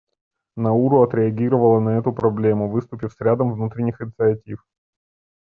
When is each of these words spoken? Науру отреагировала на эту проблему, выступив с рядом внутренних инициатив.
Науру 0.55 1.03
отреагировала 1.03 1.79
на 1.79 1.99
эту 1.99 2.11
проблему, 2.11 2.67
выступив 2.71 3.13
с 3.13 3.21
рядом 3.21 3.53
внутренних 3.53 4.01
инициатив. 4.01 4.65